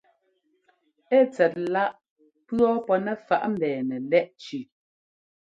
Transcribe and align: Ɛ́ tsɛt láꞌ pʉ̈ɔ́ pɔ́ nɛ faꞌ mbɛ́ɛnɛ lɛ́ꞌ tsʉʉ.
Ɛ́ 1.17 1.21
tsɛt 1.31 1.53
láꞌ 1.73 1.93
pʉ̈ɔ́ 2.45 2.75
pɔ́ 2.85 2.97
nɛ 3.05 3.13
faꞌ 3.27 3.43
mbɛ́ɛnɛ 3.53 3.95
lɛ́ꞌ 4.11 4.29
tsʉʉ. 4.41 4.59